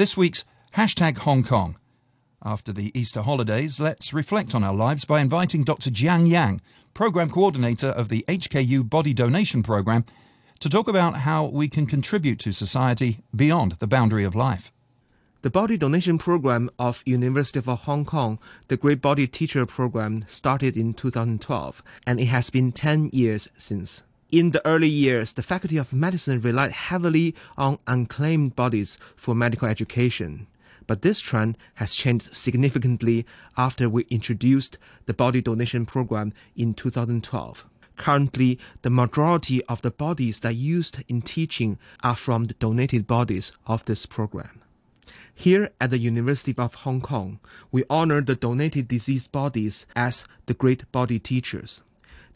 [0.00, 0.46] this week's
[0.76, 1.76] hashtag Hong Kong.
[2.42, 5.90] After the Easter holidays, let's reflect on our lives by inviting Dr.
[5.90, 6.62] Jian Yang,
[6.94, 10.06] Program Coordinator of the HKU Body Donation Program,
[10.60, 14.72] to talk about how we can contribute to society beyond the boundary of life.
[15.42, 18.38] The body donation program of University of Hong Kong,
[18.68, 24.04] the Great Body Teacher Program, started in 2012, and it has been 10 years since.
[24.32, 29.66] In the early years, the Faculty of Medicine relied heavily on unclaimed bodies for medical
[29.66, 30.46] education.
[30.86, 33.26] But this trend has changed significantly
[33.56, 37.66] after we introduced the body donation program in 2012.
[37.96, 43.50] Currently, the majority of the bodies that used in teaching are from the donated bodies
[43.66, 44.62] of this program.
[45.34, 47.40] Here at the University of Hong Kong,
[47.72, 51.82] we honor the donated deceased bodies as the great body teachers.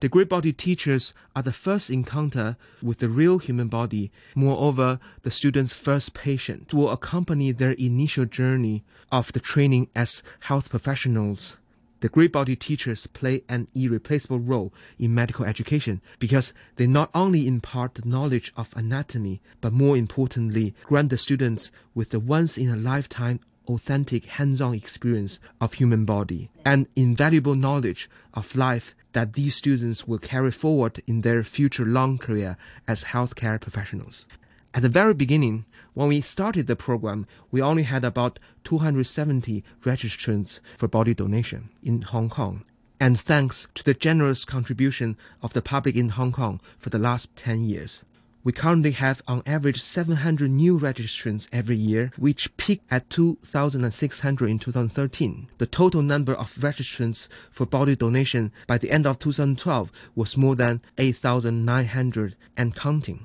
[0.04, 4.12] The great body teachers are the first encounter with the real human body.
[4.34, 10.68] Moreover, the students' first patient will accompany their initial journey of the training as health
[10.68, 11.56] professionals.
[12.00, 17.46] The great body teachers play an irreplaceable role in medical education because they not only
[17.46, 22.68] impart the knowledge of anatomy, but more importantly, grant the students with the once in
[22.68, 29.56] a lifetime authentic hands-on experience of human body and invaluable knowledge of life that these
[29.56, 34.26] students will carry forward in their future long career as healthcare professionals.
[34.74, 40.58] At the very beginning, when we started the program, we only had about 270 registrants
[40.76, 42.64] for body donation in Hong Kong.
[42.98, 47.34] And thanks to the generous contribution of the public in Hong Kong for the last
[47.36, 48.02] 10 years,
[48.44, 54.58] we currently have on average 700 new registrants every year, which peaked at 2,600 in
[54.58, 55.48] 2013.
[55.56, 60.54] The total number of registrants for body donation by the end of 2012 was more
[60.54, 63.24] than 8,900 and counting.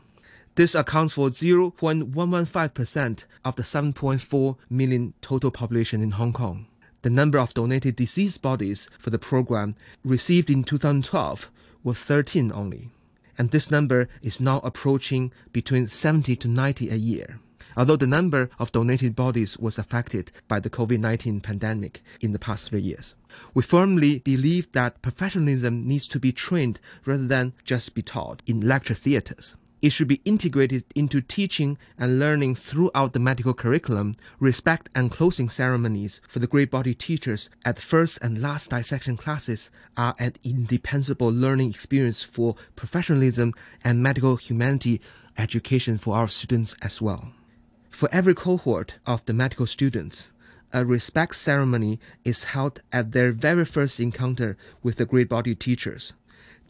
[0.55, 6.65] This accounts for 0.115% of the 7.4 million total population in Hong Kong.
[7.01, 9.75] The number of donated deceased bodies for the program
[10.05, 11.51] received in 2012
[11.83, 12.89] was 13 only
[13.39, 17.39] and this number is now approaching between 70 to 90 a year.
[17.77, 22.39] Although the number of donated bodies was affected by the COVID 19 pandemic in the
[22.39, 23.15] past three years,
[23.53, 28.67] we firmly believe that professionalism needs to be trained rather than just be taught in
[28.67, 29.55] lecture theaters.
[29.81, 34.15] It should be integrated into teaching and learning throughout the medical curriculum.
[34.37, 39.69] Respect and closing ceremonies for the great body teachers at first and last dissection classes
[39.95, 44.99] are an indispensable learning experience for professionalism and medical humanity
[45.37, 47.31] education for our students as well.
[47.89, 50.31] For every cohort of the medical students,
[50.73, 56.13] a respect ceremony is held at their very first encounter with the great body teachers.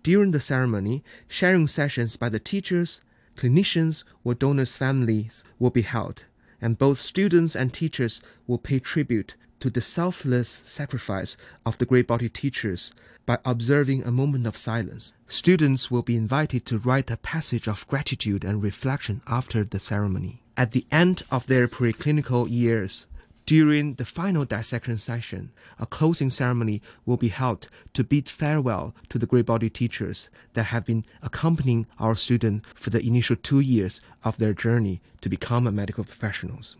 [0.01, 3.01] During the ceremony, sharing sessions by the teachers,
[3.35, 6.25] clinicians, or donors' families will be held,
[6.61, 12.07] and both students and teachers will pay tribute to the selfless sacrifice of the great
[12.07, 12.93] body teachers
[13.25, 15.13] by observing a moment of silence.
[15.27, 20.41] Students will be invited to write a passage of gratitude and reflection after the ceremony.
[20.55, 23.05] At the end of their preclinical years,
[23.49, 29.17] during the final dissection session, a closing ceremony will be held to bid farewell to
[29.17, 34.01] the great body teachers that have been accompanying our students for the initial two years
[34.23, 36.75] of their journey to become medical professionals.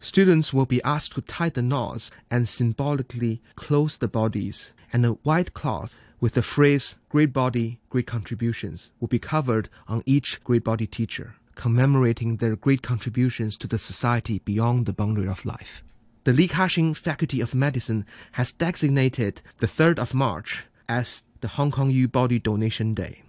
[0.00, 5.18] Students will be asked to tie the knots and symbolically close the bodies, and a
[5.28, 10.64] white cloth with the phrase Great Body, Great Contributions will be covered on each great
[10.64, 15.82] body teacher, commemorating their great contributions to the society beyond the boundary of life
[16.24, 21.70] the Li Ka-shing Faculty of Medicine has designated the 3rd of March as the Hong
[21.70, 23.22] Kong U Body Donation Day.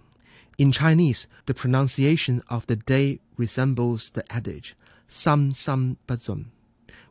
[0.56, 4.74] In Chinese, the pronunciation of the day resembles the adage
[5.08, 6.46] "sam sam bazum,"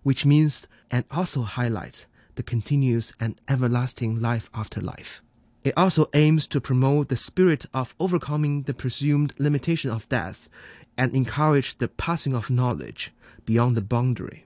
[0.01, 5.21] which means and also highlights the continuous and everlasting life after life.
[5.63, 10.49] It also aims to promote the spirit of overcoming the presumed limitation of death
[10.97, 13.13] and encourage the passing of knowledge
[13.45, 14.45] beyond the boundary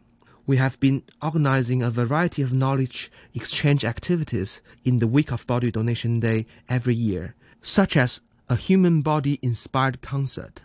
[0.49, 5.69] we have been organizing a variety of knowledge exchange activities in the week of Body
[5.69, 10.63] Donation Day every year, such as a human body inspired concert,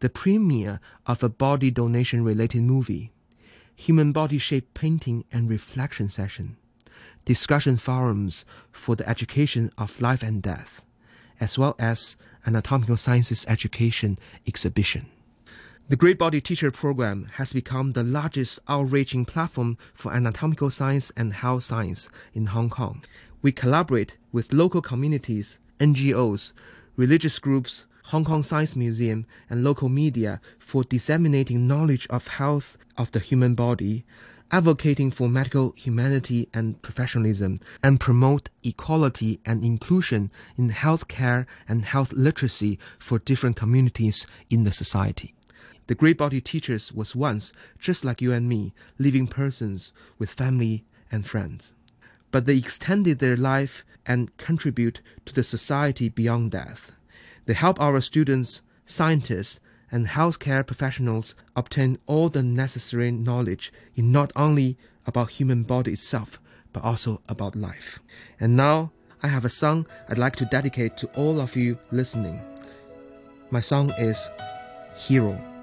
[0.00, 3.12] the premiere of a body donation related movie,
[3.74, 6.58] human body shape painting and reflection session,
[7.24, 10.84] discussion forums for the education of life and death,
[11.40, 15.06] as well as an anatomical sciences education exhibition.
[15.86, 21.34] The Great Body Teacher Program has become the largest outreaching platform for anatomical science and
[21.34, 23.04] health science in Hong Kong.
[23.42, 26.54] We collaborate with local communities, NGOs,
[26.96, 33.12] religious groups, Hong Kong Science Museum, and local media for disseminating knowledge of health of
[33.12, 34.06] the human body,
[34.50, 42.14] advocating for medical humanity and professionalism, and promote equality and inclusion in healthcare and health
[42.14, 45.34] literacy for different communities in the society.
[45.86, 50.84] The great body teachers was once, just like you and me, living persons with family
[51.12, 51.74] and friends.
[52.30, 56.92] But they extended their life and contribute to the society beyond death.
[57.44, 59.60] They help our students, scientists,
[59.92, 66.40] and healthcare professionals obtain all the necessary knowledge in not only about human body itself,
[66.72, 68.00] but also about life.
[68.40, 68.90] And now
[69.22, 72.40] I have a song I'd like to dedicate to all of you listening.
[73.50, 74.30] My song is
[74.96, 75.53] Hero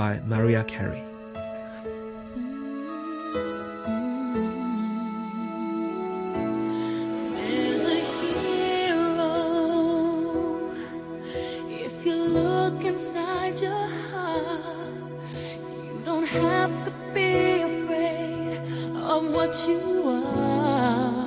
[0.00, 1.02] by Mariah Carey.
[7.36, 8.00] There's a
[8.40, 9.34] hero.
[11.68, 15.36] If you look inside your heart,
[15.84, 18.56] you don't have to be afraid
[18.96, 21.19] of what you are.